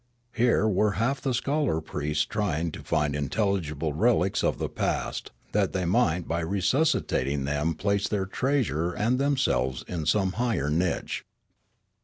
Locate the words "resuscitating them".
6.39-7.75